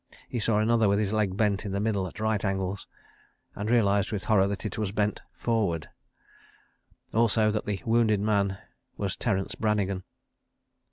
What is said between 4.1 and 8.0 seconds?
with horror that it was bent forward. Also that the